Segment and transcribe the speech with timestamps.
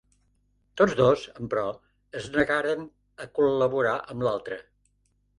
[0.79, 1.65] Tots dos, emperò,
[2.19, 2.81] es negaren
[3.25, 4.59] a col·laborar amb l'altre.